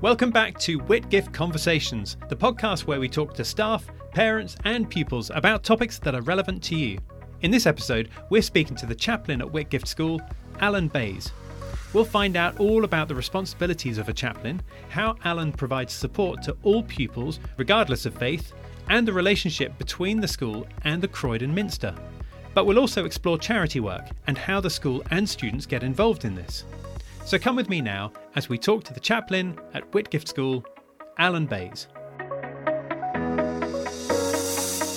[0.00, 5.32] Welcome back to Whitgift Conversations, the podcast where we talk to staff, parents, and pupils
[5.34, 7.00] about topics that are relevant to you.
[7.42, 10.20] In this episode, we're speaking to the chaplain at Whitgift School,
[10.60, 11.32] Alan Bays.
[11.92, 16.56] We'll find out all about the responsibilities of a chaplain, how Alan provides support to
[16.62, 18.52] all pupils, regardless of faith,
[18.88, 21.92] and the relationship between the school and the Croydon Minster.
[22.54, 26.36] But we'll also explore charity work and how the school and students get involved in
[26.36, 26.62] this.
[27.28, 30.64] So come with me now as we talk to the chaplain at Whitgift School,
[31.18, 31.86] Alan Bays.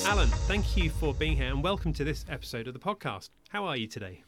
[0.08, 3.32] Alan, thank you for being here and welcome to this episode of the podcast.
[3.50, 4.24] How are you today?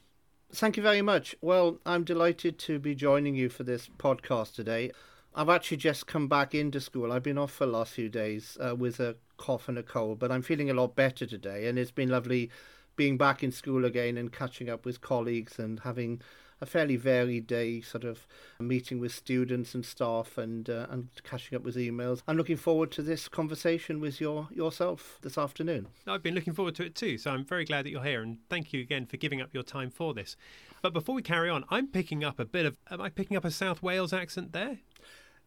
[0.52, 1.34] Thank you very much.
[1.40, 4.92] Well, I'm delighted to be joining you for this podcast today.
[5.34, 7.10] I've actually just come back into school.
[7.10, 10.20] I've been off for the last few days uh, with a cough and a cold,
[10.20, 11.70] but I'm feeling a lot better today.
[11.70, 12.52] And it's been lovely
[12.98, 16.22] being back in school again and catching up with colleagues and having
[16.62, 18.28] a fairly varied day, sort of
[18.60, 22.22] meeting with students and staff and uh, and catching up with emails.
[22.28, 25.88] I'm looking forward to this conversation with your yourself this afternoon.
[26.08, 28.38] I've been looking forward to it too, so I'm very glad that you're here and
[28.50, 30.36] thank you again for giving up your time for this.
[30.82, 33.46] But before we carry on, I'm picking up a bit of am I picking up
[33.46, 34.80] a South Wales accent there?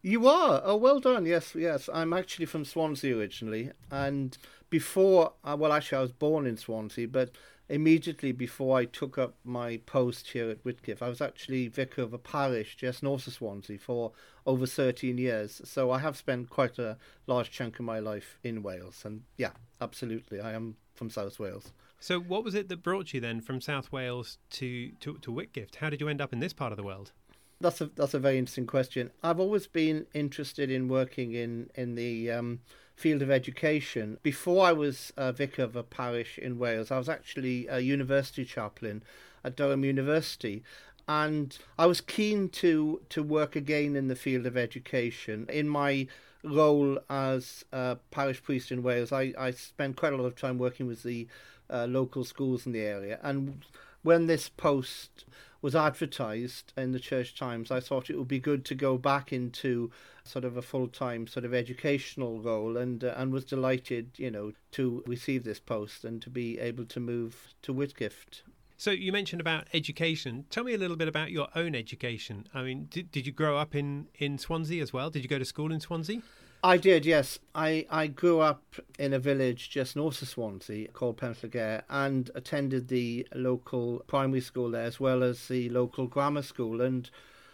[0.01, 0.61] You are.
[0.63, 1.25] Oh, well done.
[1.25, 1.89] Yes, yes.
[1.91, 4.37] I'm actually from Swansea originally, and
[4.69, 7.31] before, uh, well, actually, I was born in Swansea, but
[7.69, 12.13] immediately before I took up my post here at Whitgift, I was actually vicar of
[12.13, 14.11] a parish just north of Swansea for
[14.45, 15.61] over 13 years.
[15.65, 19.03] So I have spent quite a large chunk of my life in Wales.
[19.03, 19.51] And yeah,
[19.81, 21.73] absolutely, I am from South Wales.
[21.99, 25.75] So what was it that brought you then from South Wales to, to, to Whitgift?
[25.75, 27.11] How did you end up in this part of the world?
[27.59, 29.09] That's a that's a very interesting question.
[29.23, 32.59] I've always been interested in working in in the um,
[32.97, 34.17] field of education.
[34.23, 38.43] Before I was a vicar of a parish in Wales, I was actually a university
[38.43, 39.03] chaplain
[39.43, 40.63] at Durham University.
[41.07, 45.45] And I was keen to, to work again in the field of education.
[45.47, 46.07] In my
[46.43, 50.57] role as a parish priest in Wales, I, I spent quite a lot of time
[50.57, 51.27] working with the
[51.69, 53.19] uh, local schools in the area.
[53.21, 53.63] And
[54.01, 55.25] when this post
[55.61, 59.33] was advertised in the Church Times, I thought it would be good to go back
[59.33, 59.91] into
[60.23, 64.31] sort of a full time sort of educational role, and uh, and was delighted, you
[64.31, 68.41] know, to receive this post and to be able to move to Whitgift.
[68.79, 70.45] So you mentioned about education.
[70.51, 72.47] Tell me a little bit about your own education.
[72.53, 75.09] I mean, did, did you grow up in, in Swansea as well?
[75.09, 76.21] Did you go to school in Swansea?
[76.63, 77.37] I did, yes.
[77.53, 78.63] I, I grew up
[78.97, 84.71] in a village just north of Swansea called Penllergaer and attended the local primary school
[84.71, 86.81] there as well as the local grammar school.
[86.81, 87.09] And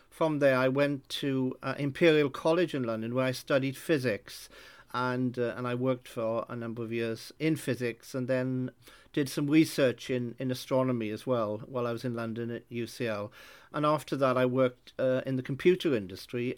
[0.09, 4.47] from there, I went to uh, Imperial College in London where I studied physics.
[4.93, 8.71] And, uh, and I worked for a number of years in physics and then
[9.11, 13.31] did some research in, in astronomy as well while I was in London at UCL.
[13.73, 16.57] And after that, I worked uh, in the computer industry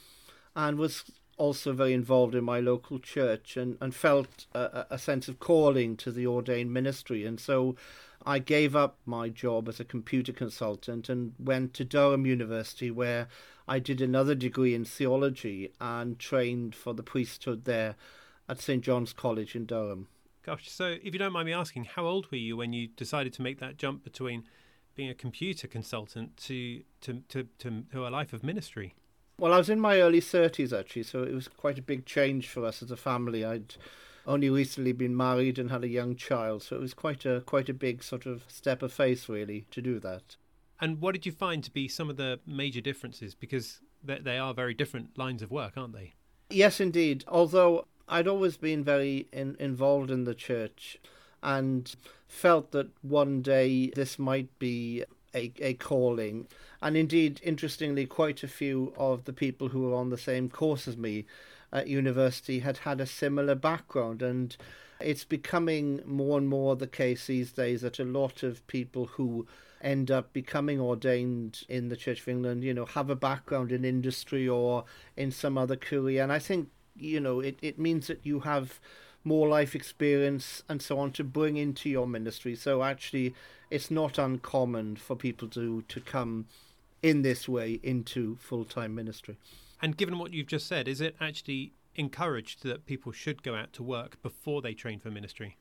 [0.56, 1.06] and was
[1.38, 5.98] also very involved in my local church and, and felt a, a sense of calling
[5.98, 7.26] to the ordained ministry.
[7.26, 7.76] And so
[8.26, 13.28] I gave up my job as a computer consultant and went to Durham University, where
[13.68, 17.96] I did another degree in theology and trained for the priesthood there
[18.48, 18.84] at St.
[18.84, 20.08] John's College in Durham.
[20.44, 23.34] Gosh, so if you don't mind me asking, how old were you when you decided
[23.34, 24.44] to make that jump between
[24.94, 28.94] being a computer consultant to, to, to, to, to a life of ministry?
[29.38, 32.48] Well, I was in my early 30s actually, so it was quite a big change
[32.48, 33.44] for us as a family.
[33.44, 33.76] I'd
[34.26, 37.70] only recently been married and had a young child, so it was quite a quite
[37.70, 40.38] a big sort of step of faith really to do that.
[40.80, 44.38] And what did you find to be some of the major differences because they, they
[44.38, 46.14] are very different lines of work, aren't they?
[46.50, 47.24] Yes, indeed.
[47.28, 50.98] Although I'd always been very in, involved in the church
[51.42, 51.96] and
[52.28, 55.04] felt that one day this might be
[55.36, 56.48] a, a calling.
[56.82, 60.88] And indeed, interestingly, quite a few of the people who were on the same course
[60.88, 61.26] as me
[61.72, 64.22] at university had had a similar background.
[64.22, 64.56] And
[65.00, 69.46] it's becoming more and more the case these days that a lot of people who
[69.82, 73.86] end up becoming ordained in the Church of England, you know, have a background in
[73.86, 74.86] industry or
[75.18, 76.24] in some other career.
[76.24, 78.80] And I think, you know, it, it means that you have
[79.26, 82.56] more life experience and so on to bring into your ministry.
[82.56, 83.34] So actually,
[83.70, 86.46] it's not uncommon for people to to come
[87.02, 89.38] in this way into full time ministry.
[89.82, 93.74] And given what you've just said, is it actually encouraged that people should go out
[93.74, 95.58] to work before they train for ministry?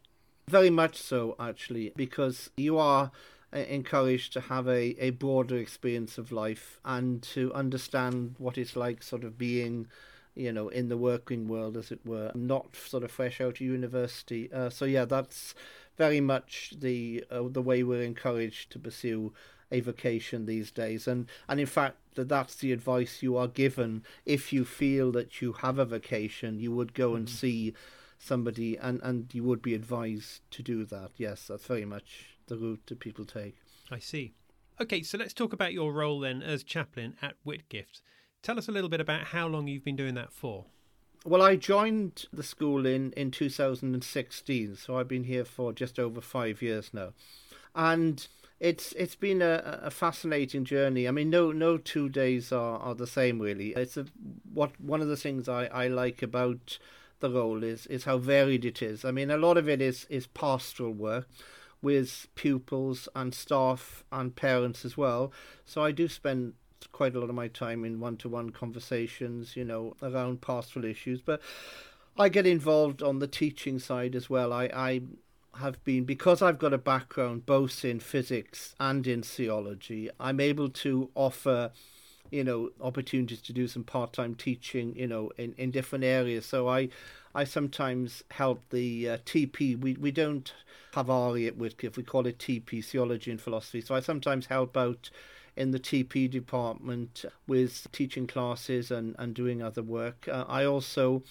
[0.49, 3.10] Very much so, actually, because you are
[3.52, 8.76] uh, encouraged to have a, a broader experience of life and to understand what it's
[8.76, 9.87] like sort of being
[10.34, 13.60] you know, in the working world, as it were, not sort of fresh out of
[13.60, 14.52] university.
[14.52, 15.54] Uh, so yeah, that's
[15.96, 19.32] very much the uh, the way we're encouraged to pursue
[19.70, 21.08] a vocation these days.
[21.08, 24.04] And, and in fact, that that's the advice you are given.
[24.25, 27.34] If you feel that you have a vocation, you would go and mm-hmm.
[27.34, 27.75] see
[28.19, 31.10] somebody and, and you would be advised to do that.
[31.16, 33.56] Yes, that's very much the route that people take.
[33.90, 34.34] I see.
[34.81, 38.00] Okay, so let's talk about your role then as chaplain at Whitgift.
[38.44, 40.67] Tell us a little bit about how long you've been doing that for.
[41.25, 46.20] Well, I joined the school in, in 2016, so I've been here for just over
[46.20, 47.14] five years now.
[47.75, 48.29] And
[48.61, 51.08] it's it's been a, a fascinating journey.
[51.08, 53.70] I mean, no no two days are, are the same really.
[53.70, 54.05] It's a,
[54.52, 56.79] what one of the things I, I like about
[57.20, 59.06] the role is is how varied it is.
[59.06, 61.29] I mean, a lot of it is is pastoral work
[61.81, 65.32] with pupils and staff and parents as well.
[65.64, 66.52] So I do spend
[66.92, 71.40] quite a lot of my time in one-to-one conversations, you know, around pastoral issues, but
[72.19, 74.52] I get involved on the teaching side as well.
[74.52, 75.02] I, I
[75.58, 80.10] have been because I've got a background both in physics and in theology.
[80.20, 81.72] I'm able to offer,
[82.31, 86.46] you know, opportunities to do some part-time teaching, you know, in, in different areas.
[86.46, 86.88] So I,
[87.34, 89.78] I sometimes help the uh, TP.
[89.78, 90.52] We we don't
[90.94, 91.96] have RE at Whitgift.
[91.96, 93.81] We call it TP, theology and philosophy.
[93.81, 95.10] So I sometimes help out
[95.56, 100.29] in the TP department with teaching classes and, and doing other work.
[100.29, 101.23] Uh, I also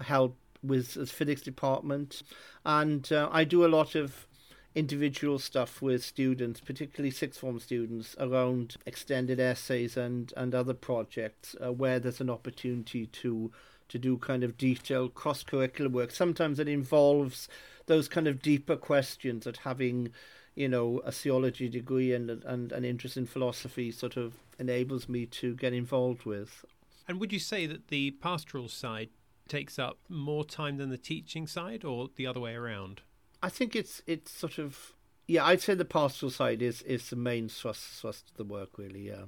[0.00, 2.22] help with the physics department,
[2.64, 4.26] and uh, I do a lot of
[4.74, 11.54] individual stuff with students, particularly sixth form students, around extended essays and, and other projects
[11.64, 13.50] uh, where there's an opportunity to
[13.88, 16.10] to do kind of detailed cross curricular work.
[16.10, 17.46] Sometimes it involves
[17.84, 20.10] those kind of deeper questions that having
[20.54, 25.26] you know a theology degree and and an interest in philosophy sort of enables me
[25.26, 26.64] to get involved with.
[27.08, 29.10] And would you say that the pastoral side
[29.48, 33.02] takes up more time than the teaching side, or the other way around?
[33.42, 34.92] I think it's it's sort of
[35.26, 35.44] yeah.
[35.44, 39.08] I'd say the pastoral side is is the main thrust thrust of the work, really.
[39.08, 39.24] Yeah.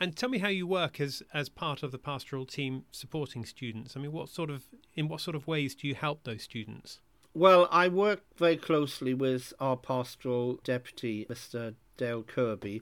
[0.00, 3.96] And tell me how you work as as part of the pastoral team supporting students.
[3.96, 4.64] I mean, what sort of
[4.94, 7.00] in what sort of ways do you help those students?
[7.34, 11.74] Well, I work very closely with our pastoral deputy, Mr.
[11.96, 12.80] Dale Kirby,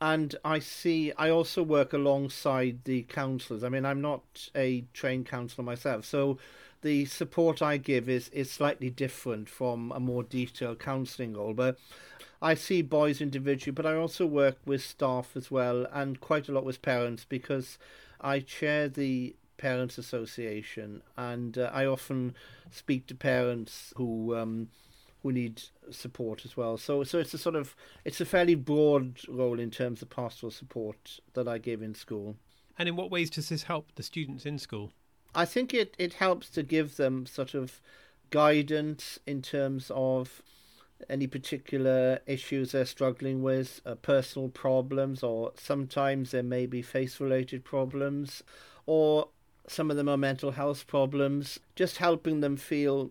[0.00, 3.64] and I see I also work alongside the counsellors.
[3.64, 6.38] I mean, I'm not a trained counsellor myself, so
[6.82, 11.54] the support I give is is slightly different from a more detailed counselling role.
[11.54, 11.78] But
[12.40, 16.52] I see boys individually, but I also work with staff as well, and quite a
[16.52, 17.78] lot with parents because
[18.20, 22.34] I chair the Parents Association, and uh, I often
[22.72, 24.70] speak to parents who um,
[25.22, 26.76] who need support as well.
[26.76, 30.50] So so it's a sort of it's a fairly broad role in terms of pastoral
[30.50, 32.34] support that I give in school.
[32.76, 34.90] And in what ways does this help the students in school?
[35.32, 37.80] I think it, it helps to give them sort of
[38.30, 40.42] guidance in terms of
[41.08, 47.20] any particular issues they're struggling with, uh, personal problems, or sometimes there may be face
[47.20, 48.42] related problems,
[48.86, 49.28] or
[49.66, 53.10] some of them are mental health problems, just helping them feel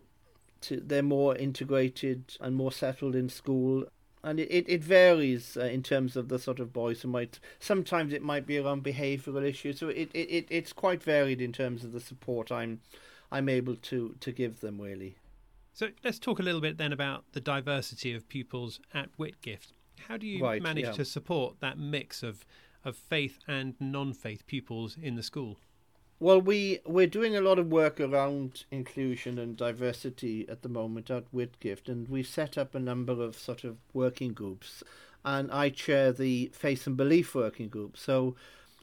[0.62, 3.84] to, they're more integrated and more settled in school.
[4.24, 7.40] And it, it, it varies uh, in terms of the sort of boys who might.
[7.58, 11.52] Sometimes it might be around behavioural issues, so it, it, it it's quite varied in
[11.52, 12.80] terms of the support I'm
[13.32, 15.16] I'm able to, to give them really.
[15.72, 19.72] So let's talk a little bit then about the diversity of pupils at Whitgift.
[20.06, 20.92] How do you right, manage yeah.
[20.92, 22.44] to support that mix of
[22.84, 25.58] of faith and non-faith pupils in the school?
[26.22, 31.10] Well, we we're doing a lot of work around inclusion and diversity at the moment
[31.10, 34.84] at Whitgift, and we've set up a number of sort of working groups,
[35.24, 37.96] and I chair the Faith and Belief working group.
[37.96, 38.36] So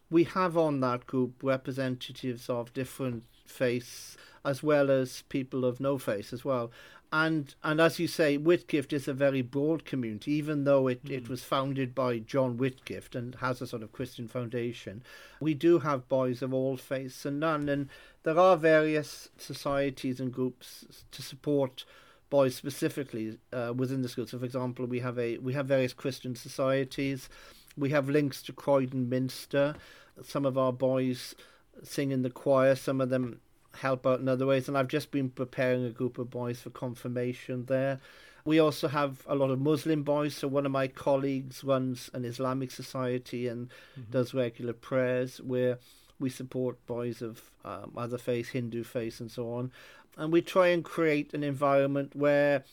[0.10, 5.98] we have on that group representatives of different faiths as well as people of no
[5.98, 6.72] faith as well
[7.12, 11.12] and and as you say, Whitgift is a very broad community, even though it, mm.
[11.12, 11.32] it hmm.
[11.32, 15.04] was founded by John Whitgift and has a sort of Christian foundation.
[15.40, 17.90] We do have boys of all faiths and none, and
[18.24, 21.86] there are various societies and groups to support
[22.30, 24.28] boys specifically uh, within the school.
[24.28, 27.28] So, for example, we have a we have various Christian societies.
[27.76, 29.76] We have links to Croydon Minster.
[30.24, 31.34] Some of our boys
[31.82, 32.76] sing in the choir.
[32.76, 33.40] Some of them
[33.76, 34.68] help out in other ways.
[34.68, 38.00] And I've just been preparing a group of boys for confirmation there.
[38.46, 40.36] We also have a lot of Muslim boys.
[40.36, 44.12] So one of my colleagues runs an Islamic society and mm-hmm.
[44.12, 45.78] does regular prayers where
[46.20, 49.72] we support boys of um, other faiths, Hindu faiths, and so on.
[50.18, 52.64] And we try and create an environment where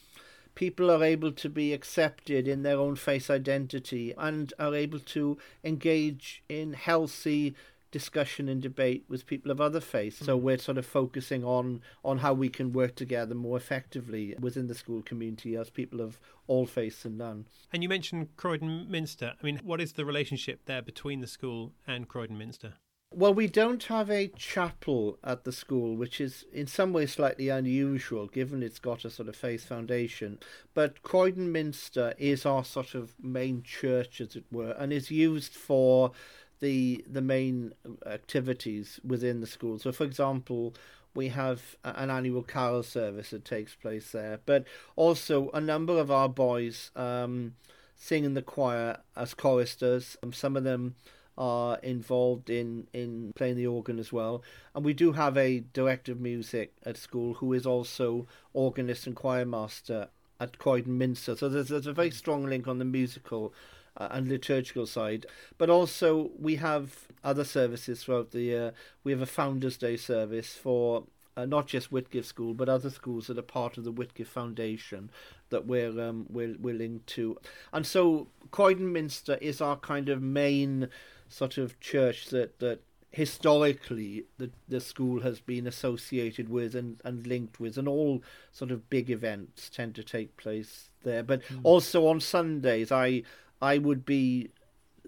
[0.56, 5.38] people are able to be accepted in their own faith identity and are able to
[5.62, 7.54] engage in healthy
[7.90, 10.18] discussion and debate with people of other faiths.
[10.18, 10.42] So mm.
[10.42, 14.74] we're sort of focusing on on how we can work together more effectively within the
[14.74, 17.46] school community as people of all faiths and none.
[17.72, 19.34] And you mentioned Croydon Minster.
[19.40, 22.74] I mean, what is the relationship there between the school and Croydon Minster?
[23.14, 27.48] Well, we don't have a chapel at the school, which is in some ways slightly
[27.48, 30.38] unusual given it's got a sort of faith foundation.
[30.74, 35.54] But Croydon Minster is our sort of main church, as it were, and is used
[35.54, 36.12] for
[36.60, 37.72] the the main
[38.06, 39.78] activities within the school.
[39.78, 40.74] So, for example,
[41.14, 46.10] we have an annual carol service that takes place there, but also a number of
[46.10, 47.54] our boys um,
[47.96, 50.16] sing in the choir as choristers.
[50.22, 50.94] Um, some of them
[51.38, 54.42] are involved in, in playing the organ as well.
[54.74, 59.16] And we do have a director of music at school who is also organist and
[59.16, 60.08] choir master
[60.40, 61.36] at Croydon Minster.
[61.36, 63.52] So there's, there's a very strong link on the musical
[63.96, 65.26] uh, and liturgical side.
[65.58, 68.72] But also, we have other services throughout the year.
[69.04, 71.04] We have a Founders' Day service for
[71.36, 75.10] uh, not just Whitgift School, but other schools that are part of the Whitgift Foundation
[75.50, 77.38] that we're um, we're, we're linked to.
[77.72, 80.88] And so, Croydon Minster is our kind of main
[81.28, 82.80] sort of church that that
[83.16, 88.22] historically the the school has been associated with and, and linked with and all
[88.52, 91.60] sort of big events tend to take place there but mm.
[91.62, 93.22] also on sundays i
[93.60, 94.50] I would be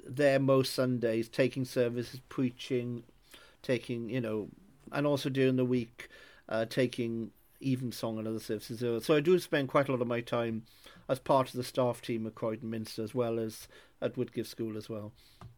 [0.07, 3.05] there most Sundays, taking services, preaching,
[3.63, 4.49] taking you know,
[4.93, 6.09] and also during the week,
[6.49, 9.05] uh, taking evensong and other services.
[9.05, 10.63] So I do spend quite a lot of my time
[11.09, 13.69] as part of the staff team at Croydon Minster as well as
[14.01, 15.13] at Whitgift School as well.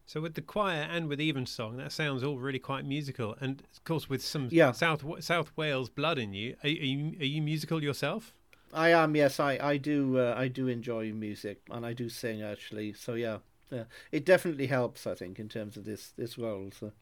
[0.07, 3.85] So with the choir and with evensong, that sounds all really quite musical, and of
[3.85, 4.73] course with some yeah.
[4.73, 6.57] South South Wales blood in you.
[6.65, 8.35] Are, are you are you musical yourself?
[8.73, 9.17] I am.
[9.17, 10.19] Yes, I I do.
[10.19, 12.93] Uh, I do enjoy music, and I do sing actually.
[12.93, 13.39] So yeah,
[13.71, 15.07] yeah, it definitely helps.
[15.07, 16.71] I think in terms of this this role.
[16.79, 16.93] So.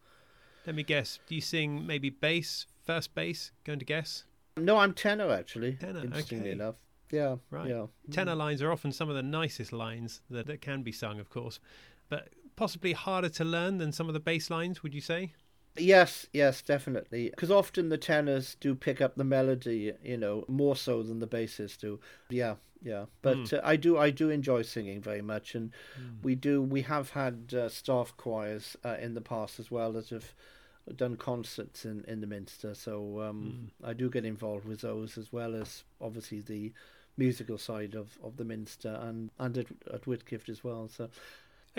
[0.66, 1.18] Let me guess.
[1.26, 3.52] Do you sing maybe bass, first bass?
[3.64, 4.24] Going to guess?
[4.58, 5.74] No, I'm tenor actually.
[5.74, 6.00] Tenor.
[6.00, 6.52] Interestingly okay.
[6.52, 6.74] enough.
[7.10, 7.36] Yeah.
[7.50, 7.70] Right.
[7.70, 7.86] Yeah.
[8.10, 11.30] Tenor lines are often some of the nicest lines that, that can be sung, of
[11.30, 11.58] course,
[12.10, 14.82] but possibly harder to learn than some of the bass lines.
[14.82, 15.32] Would you say?
[15.78, 17.30] Yes, yes, definitely.
[17.30, 21.26] Because often the tenors do pick up the melody, you know, more so than the
[21.26, 22.00] basses do.
[22.30, 23.06] Yeah, yeah.
[23.22, 23.52] But mm.
[23.54, 26.22] uh, I do, I do enjoy singing very much, and mm.
[26.22, 26.62] we do.
[26.62, 30.34] We have had uh, staff choirs uh, in the past as well that have
[30.96, 32.74] done concerts in in the Minster.
[32.74, 33.88] So um, mm.
[33.88, 36.72] I do get involved with those as well as obviously the
[37.16, 40.88] musical side of, of the Minster and and at, at Whitgift as well.
[40.88, 41.10] So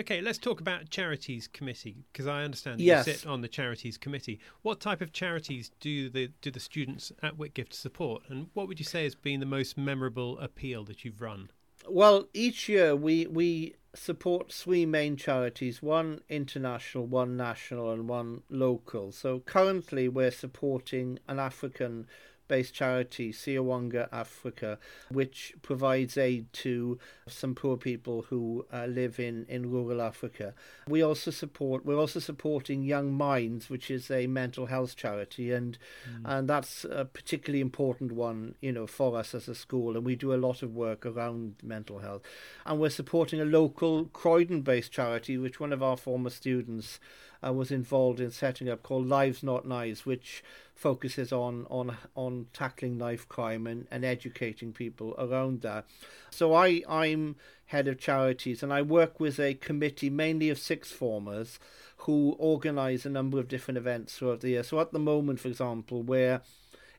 [0.00, 3.06] Okay, let's talk about charities committee because I understand yes.
[3.06, 4.40] you sit on the charities committee.
[4.62, 8.78] What type of charities do the do the students at Whitgift support, and what would
[8.78, 11.50] you say has been the most memorable appeal that you've run?
[11.86, 18.42] Well, each year we we support three main charities: one international, one national, and one
[18.48, 19.12] local.
[19.12, 22.06] So currently, we're supporting an African
[22.50, 24.76] based charity, Siawanga Africa,
[25.08, 30.52] which provides aid to some poor people who uh, live in, in rural Africa.
[30.88, 35.78] We also support we're also supporting Young Minds, which is a mental health charity, and
[36.10, 36.22] mm.
[36.24, 39.96] and that's a particularly important one, you know, for us as a school.
[39.96, 42.22] And we do a lot of work around mental health,
[42.66, 46.98] and we're supporting a local Croydon-based charity, which one of our former students
[47.44, 50.42] uh, was involved in setting up called Lives Not Knives, which
[50.74, 55.84] focuses on on on tackling knife crime and, and educating people around that.
[56.30, 60.92] So I I'm head of charities and I work with a committee mainly of sixth
[60.92, 61.58] formers
[61.98, 64.62] who organise a number of different events throughout the year.
[64.62, 66.40] So at the moment, for example, we're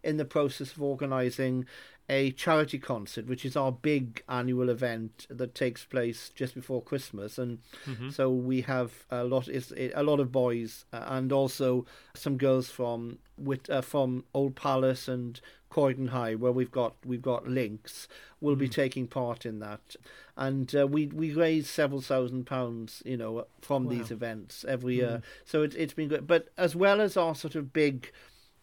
[0.04, 1.66] in the process of organising
[2.12, 7.38] a charity concert, which is our big annual event that takes place just before Christmas,
[7.38, 8.10] and mm-hmm.
[8.10, 12.70] so we have a lot is a lot of boys uh, and also some girls
[12.70, 15.40] from with uh, from Old Palace and
[15.70, 18.10] Croydon High, where we've got we've got links,
[18.42, 19.96] will mm be taking part in that,
[20.36, 23.92] and uh, we we raise several thousand pounds, you know, from wow.
[23.92, 25.22] these events every year.
[25.22, 28.12] mm So it's it's been good, but as well as our sort of big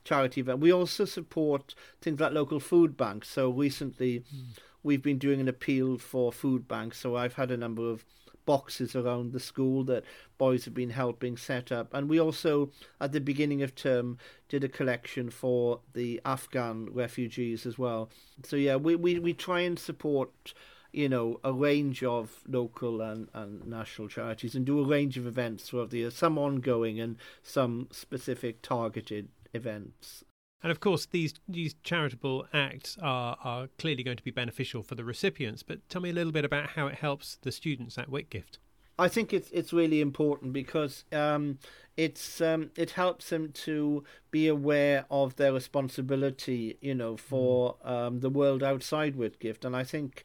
[0.09, 0.61] charity event.
[0.61, 3.29] We also support things like local food banks.
[3.29, 4.59] So recently, mm.
[4.83, 6.99] we've been doing an appeal for food banks.
[6.99, 8.07] So I've had a number of
[8.47, 10.05] boxes around the school that
[10.39, 11.93] boys have been helping set up.
[11.93, 14.17] And we also, at the beginning of term,
[14.49, 18.09] did a collection for the Afghan refugees as well.
[18.45, 20.55] So yeah, we, we, we try and support
[20.93, 25.27] you know, a range of local and, and national charities and do a range of
[25.27, 30.25] events throughout the year, some ongoing and some specific targeted events.
[30.63, 34.97] And of course, these these charitable acts are, are clearly going to be beneficial for
[34.97, 35.63] the recipients.
[35.63, 38.59] But tell me a little bit about how it helps the students at Whitgift.
[38.99, 41.59] I think it's it's really important because um,
[41.97, 44.03] it's um, it helps them to
[44.33, 49.85] be aware of their responsibility, you know, for um, the world outside Whitgift, and I
[49.85, 50.25] think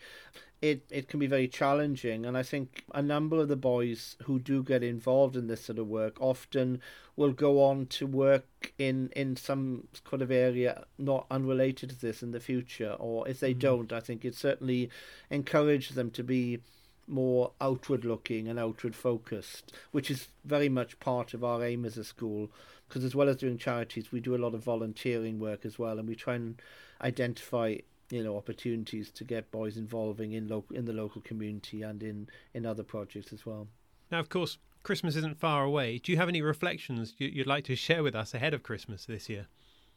[0.64, 2.26] it it can be very challenging.
[2.26, 5.78] And I think a number of the boys who do get involved in this sort
[5.78, 6.82] of work often
[7.18, 12.24] will go on to work in in some kind of area not unrelated to this
[12.24, 13.60] in the future, or if they Mm-hmm.
[13.60, 14.90] don't, I think it certainly
[15.30, 16.60] encourages them to be
[17.08, 21.98] more outward looking and outward focused, which is very much part of our aim as
[21.98, 22.50] a school.
[22.88, 26.00] Because as well as doing charities, we do a lot of volunteering work as well,
[26.00, 26.62] and we try and
[27.02, 27.78] identify
[28.14, 32.18] you know opportunities to get boys involving in local in the local community and in
[32.54, 33.68] in other projects as well.
[34.12, 35.98] Now, of course, Christmas isn't far away.
[35.98, 39.06] Do you have any reflections you- you'd like to share with us ahead of Christmas
[39.06, 39.48] this year?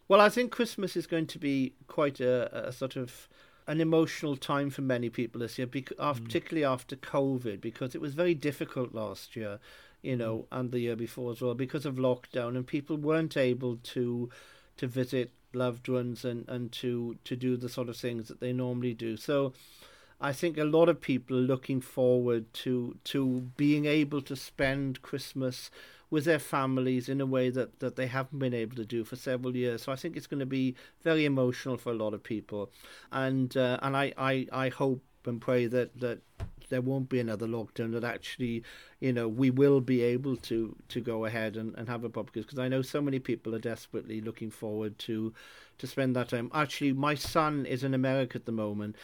[0.09, 3.29] Well, I think Christmas is going to be quite a, a sort of
[3.67, 6.25] an emotional time for many people this year, bec- af- mm.
[6.25, 9.59] particularly after COVID, because it was very difficult last year,
[10.03, 10.47] you know, mm.
[10.53, 14.31] and the year before as well, because of lockdown, and people weren't able to
[14.77, 18.53] to visit loved ones and, and to, to do the sort of things that they
[18.53, 19.17] normally do.
[19.17, 19.53] So
[20.21, 25.03] I think a lot of people are looking forward to to being able to spend
[25.03, 25.71] Christmas
[26.09, 29.17] with their families in a way that, that they haven't been able to do for
[29.17, 29.83] several years.
[29.83, 32.71] So I think it's going to be very emotional for a lot of people,
[33.11, 36.21] and uh, and I, I, I hope and pray that, that
[36.69, 37.93] there won't be another lockdown.
[37.93, 38.63] That actually,
[39.01, 42.33] you know, we will be able to, to go ahead and, and have a pub
[42.33, 45.33] quiz because I know so many people are desperately looking forward to
[45.79, 46.51] to spend that time.
[46.55, 48.97] Actually, my son is in America at the moment,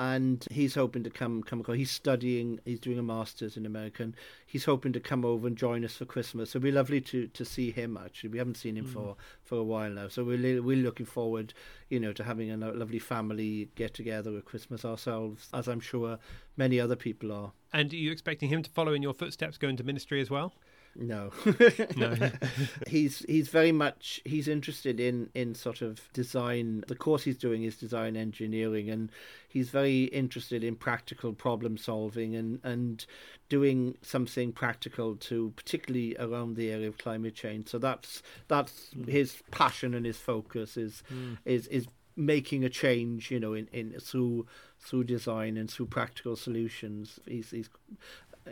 [0.00, 1.76] and he's hoping to come come across.
[1.76, 2.58] He's studying.
[2.64, 4.02] He's doing a masters in America.
[4.02, 4.16] And
[4.46, 6.50] he's hoping to come over and join us for Christmas.
[6.50, 7.98] It'll be lovely to, to see him.
[8.02, 8.92] Actually, we haven't seen him hmm.
[8.92, 10.08] for, for a while now.
[10.08, 11.52] So we're we're looking forward,
[11.90, 16.18] you know, to having a lovely family get together at Christmas ourselves, as I'm sure
[16.56, 17.52] many other people are.
[17.74, 20.54] And are you expecting him to follow in your footsteps, go into ministry as well?
[20.96, 21.30] No,
[21.96, 22.16] No.
[22.88, 26.84] he's he's very much he's interested in in sort of design.
[26.88, 29.10] The course he's doing is design engineering, and
[29.48, 33.06] he's very interested in practical problem solving and and
[33.48, 37.68] doing something practical to particularly around the area of climate change.
[37.68, 39.04] So that's that's hmm.
[39.04, 41.34] his passion and his focus is hmm.
[41.44, 43.30] is is making a change.
[43.30, 44.46] You know, in in through
[44.80, 47.20] through design and through practical solutions.
[47.26, 47.70] He's he's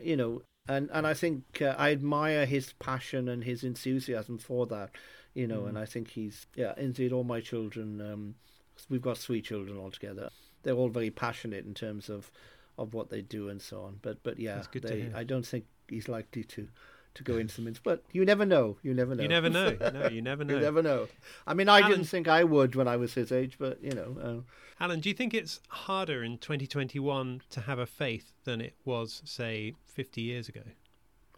[0.03, 4.66] you know and and I think uh, I admire his passion and his enthusiasm for
[4.66, 4.90] that,
[5.35, 5.66] you know.
[5.66, 6.74] And I think he's yeah.
[6.76, 8.35] Indeed, all my children, um,
[8.88, 10.31] we've got three children altogether.
[10.62, 12.31] They're all very passionate in terms of
[12.76, 13.98] of what they do and so on.
[14.02, 15.11] But but yeah, they.
[15.14, 16.68] I don't think he's likely to
[17.14, 17.81] to go into the some.
[17.83, 18.77] But you never know.
[18.83, 19.23] You never know.
[19.23, 19.77] You never know.
[19.92, 20.55] No, you never know.
[20.55, 21.09] you never know.
[21.47, 23.92] I mean, I Alan- didn't think I would when I was his age, but you
[23.92, 24.16] know.
[24.23, 28.75] Uh, Alan, do you think it's harder in 2021 to have a faith than it
[28.85, 30.61] was, say, 50 years ago?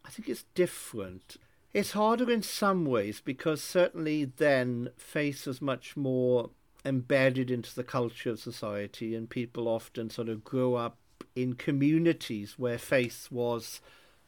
[0.04, 1.36] I think it's different.
[1.72, 6.50] It's harder in some ways because certainly then faith was much more
[6.84, 10.96] embedded into the culture of society, and people often sort of grow up
[11.36, 13.80] in communities where faith was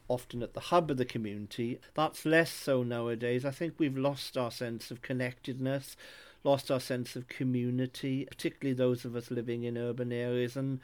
[0.09, 1.79] often at the hub of the community.
[1.95, 3.45] That's less so nowadays.
[3.45, 5.97] I think we've lost our sense of connectedness,
[6.45, 10.81] lost our sense of community, particularly those of us living in urban areas, and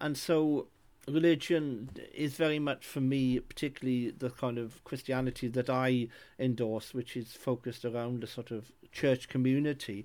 [0.00, 0.68] and so
[1.08, 7.16] religion is very much for me, particularly the kind of Christianity that I endorse, which
[7.16, 10.04] is focused around a sort of church community,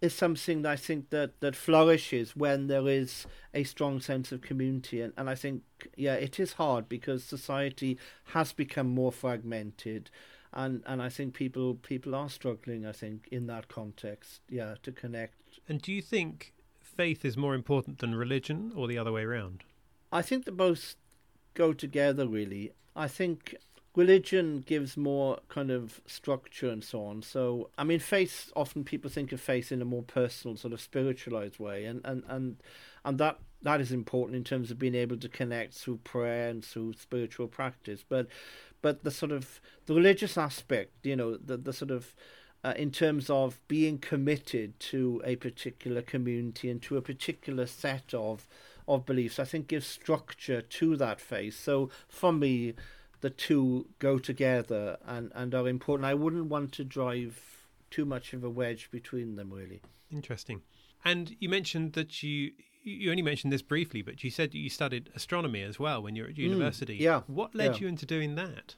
[0.00, 4.42] is something that I think that, that flourishes when there is a strong sense of
[4.42, 5.00] community.
[5.00, 5.62] And, and I think,
[5.96, 10.10] yeah, it is hard because society has become more fragmented.
[10.52, 14.92] And, and I think people people are struggling, I think, in that context, yeah, to
[14.92, 15.34] connect
[15.68, 19.64] And do you think faith is more important than religion or the other way around?
[20.10, 20.96] I think the both
[21.54, 22.72] go together really.
[22.96, 23.56] I think
[23.98, 27.20] religion gives more kind of structure and so on.
[27.20, 30.80] So I mean faith often people think of faith in a more personal, sort of
[30.80, 32.56] spiritualized way and, and, and,
[33.04, 36.64] and that that is important in terms of being able to connect through prayer and
[36.64, 38.04] through spiritual practice.
[38.08, 38.28] But
[38.82, 42.14] but the sort of the religious aspect, you know, the the sort of
[42.62, 48.14] uh, in terms of being committed to a particular community and to a particular set
[48.14, 48.46] of
[48.86, 51.58] of beliefs, I think gives structure to that faith.
[51.58, 52.74] So for me,
[53.20, 56.06] the two go together and, and are important.
[56.06, 59.80] I wouldn't want to drive too much of a wedge between them, really.
[60.12, 60.62] Interesting.
[61.04, 62.52] And you mentioned that you
[62.84, 66.22] you only mentioned this briefly, but you said you studied astronomy as well when you
[66.22, 66.96] were at university.
[66.96, 67.80] yeah, What led yeah.
[67.80, 68.76] you into doing that?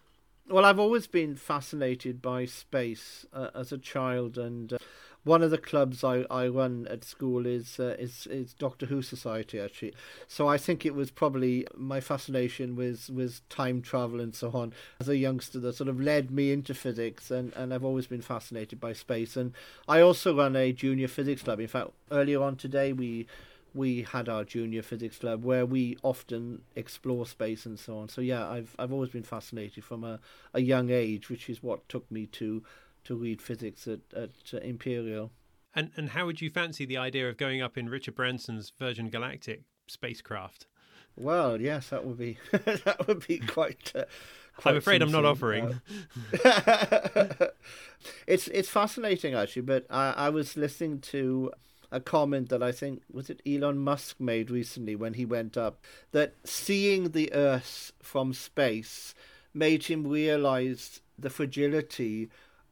[0.48, 4.79] Well, I've always been fascinated by space uh, as a child, and uh,
[5.25, 9.03] one of the clubs I, I run at school is uh, is is Doctor Who
[9.03, 9.95] Society actually.
[10.29, 14.73] So I think it was probably my fascination with with time travel and so on
[15.01, 18.23] as a youngster that sort of led me into physics, and and I've always been
[18.23, 19.37] fascinated by space.
[19.37, 19.53] And
[19.87, 21.61] I also run a junior physics club.
[21.61, 23.27] In fact, earlier on today we
[23.75, 28.09] we had our junior physics club where we often explore space and so on.
[28.09, 30.19] So yeah, I've I've always been fascinated from a,
[30.55, 32.63] a young age, which is what took me to
[33.05, 35.33] to read physics at, at uh, Imperial.
[35.75, 39.09] And and how would you fancy the idea of going up in Richard Branson's Virgin
[39.09, 40.67] Galactic spacecraft?
[41.17, 43.93] Well, yes, that would be that would be quite.
[43.95, 44.05] Uh,
[44.57, 45.81] quite I'm afraid I'm not offering.
[48.27, 51.53] It's it's fascinating actually, but I, I was listening to
[51.93, 55.83] a comment that I think was it Elon Musk made recently when he went up
[56.13, 59.15] that seeing the Earth from space
[59.53, 62.31] made him realize the fragility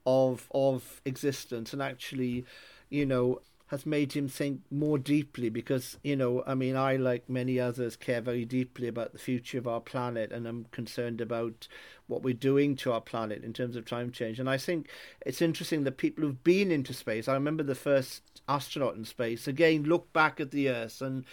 [0.08, 2.44] of of existence and actually,
[2.88, 7.28] you know, has made him think more deeply because, you know, I mean, I, like
[7.28, 11.68] many others, care very deeply about the future of our planet and I'm concerned about
[12.06, 14.40] what we're doing to our planet in terms of time change.
[14.40, 14.88] And I think
[15.26, 19.46] it's interesting that people who've been into space, I remember the first astronaut in space,
[19.46, 21.24] again, look back at the Earth and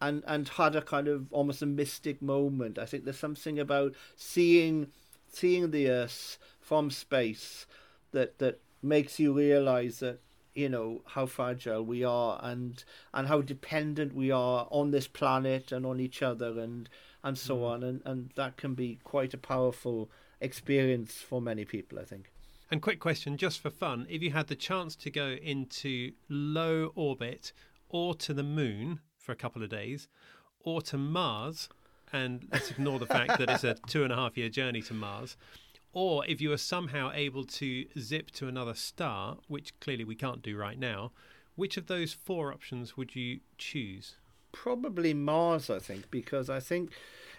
[0.00, 2.78] and and had a kind of almost a mystic moment.
[2.78, 4.88] I think there's something about seeing
[5.28, 7.66] seeing the Earth from space
[8.12, 10.20] that that makes you realize that
[10.54, 15.72] you know how fragile we are and and how dependent we are on this planet
[15.72, 16.88] and on each other and
[17.24, 17.70] and so mm.
[17.70, 17.82] on.
[17.82, 22.30] And and that can be quite a powerful experience for many people i think.
[22.70, 24.06] And quick question just for fun.
[24.08, 27.52] If you had the chance to go into low orbit
[27.88, 30.08] or to the moon for a couple of days
[30.60, 31.68] or to mars
[32.12, 34.94] and let's ignore the fact that it's a two and a half year journey to
[34.94, 35.36] mars
[35.92, 40.42] or if you are somehow able to zip to another star, which clearly we can't
[40.42, 41.12] do right now,
[41.54, 44.16] which of those four options would you choose?
[44.52, 46.90] Probably Mars, I think, because I think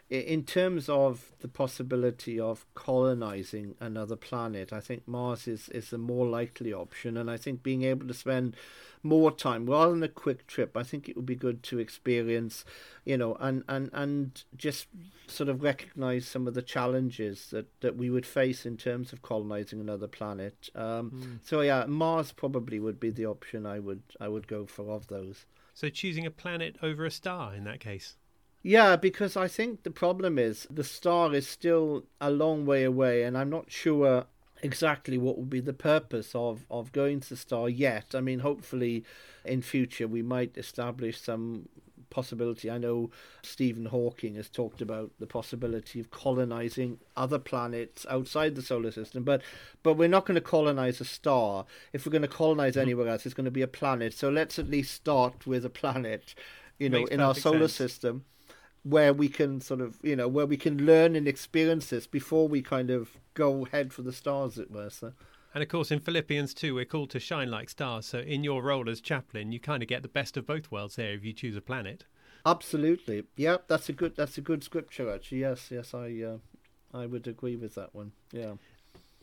[0.10, 5.98] in terms of the possibility of colonizing another planet, I think Mars is, is the
[5.98, 7.18] more likely option.
[7.18, 8.56] And I think being able to spend
[9.02, 12.64] more time rather than a quick trip, I think it would be good to experience,
[13.06, 14.88] you know, and, and, and just
[15.28, 19.22] sort of recognize some of the challenges that, that we would face in terms of
[19.22, 20.70] colonizing another planet.
[20.76, 21.38] Um, mm.
[21.44, 25.08] So yeah, Mars probably would be the option I would I would go for of
[25.08, 25.46] those.
[25.74, 28.16] So choosing a planet over a star in that case.
[28.64, 33.24] Yeah, because I think the problem is the star is still a long way away,
[33.24, 34.26] and I'm not sure
[34.64, 38.16] exactly what would be the purpose of, of going to the star yet.
[38.16, 39.04] I mean, hopefully
[39.44, 41.68] in future we might establish some
[42.10, 42.72] possibility.
[42.72, 43.10] I know
[43.42, 49.24] Stephen Hawking has talked about the possibility of colonizing other planets outside the solar system,
[49.24, 49.42] but
[49.82, 51.66] but we're not going to colonize a star.
[51.92, 52.82] If we're going to colonize mm-hmm.
[52.82, 54.14] anywhere else, it's going to be a planet.
[54.14, 56.36] So let's at least start with a planet,
[56.80, 57.74] you know, Makes in our solar sense.
[57.74, 58.26] system
[58.84, 62.48] where we can sort of you know where we can learn and experience this before
[62.48, 64.90] we kind of go head for the stars, as it were.
[64.90, 65.14] So.
[65.56, 68.08] And of course, in Philippians 2, we're called to shine like stars.
[68.08, 70.96] So, in your role as chaplain, you kind of get the best of both worlds
[70.96, 72.06] there if you choose a planet.
[72.46, 75.40] Absolutely, yeah, that's a good that's a good scripture actually.
[75.40, 76.38] Yes, yes, I uh,
[76.94, 78.12] I would agree with that one.
[78.32, 78.54] Yeah.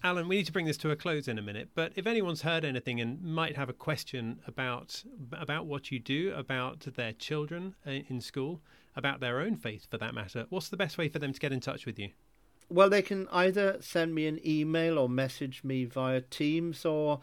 [0.03, 2.41] Alan, we need to bring this to a close in a minute, but if anyone's
[2.41, 7.75] heard anything and might have a question about about what you do, about their children
[7.87, 8.63] uh, in school,
[8.97, 11.53] about their own faith for that matter, what's the best way for them to get
[11.53, 12.11] in touch with you?
[12.71, 17.21] Well, they can either send me an email or message me via Teams, or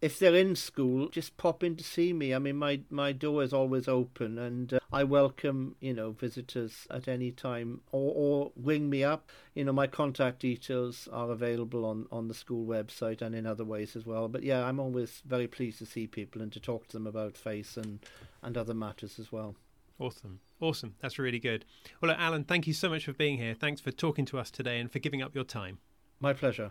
[0.00, 2.32] if they're in school, just pop in to see me.
[2.32, 6.86] I mean, my, my door is always open, and uh, I welcome you know visitors
[6.90, 9.30] at any time, or or ring me up.
[9.54, 13.64] You know, my contact details are available on on the school website and in other
[13.64, 14.28] ways as well.
[14.28, 17.36] But yeah, I'm always very pleased to see people and to talk to them about
[17.36, 17.98] faith and
[18.42, 19.56] and other matters as well.
[19.98, 20.40] Awesome.
[20.60, 20.94] Awesome.
[21.00, 21.64] That's really good.
[22.00, 23.54] Well, Alan, thank you so much for being here.
[23.54, 25.78] Thanks for talking to us today and for giving up your time.
[26.20, 26.70] My pleasure.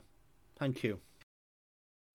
[0.58, 1.00] Thank you.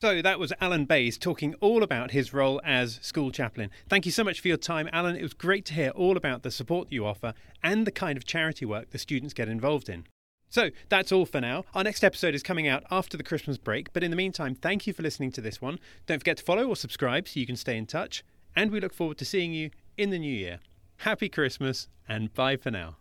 [0.02, 3.70] So that was Alan Bayes talking all about his role as school chaplain.
[3.88, 5.14] Thank you so much for your time, Alan.
[5.14, 8.24] It was great to hear all about the support you offer and the kind of
[8.24, 10.08] charity work the students get involved in.
[10.48, 11.66] So that's all for now.
[11.72, 14.88] Our next episode is coming out after the Christmas break, but in the meantime, thank
[14.88, 15.78] you for listening to this one.
[16.06, 18.24] Don't forget to follow or subscribe so you can stay in touch,
[18.56, 20.58] and we look forward to seeing you in the new year.
[20.96, 22.96] Happy Christmas and bye for now.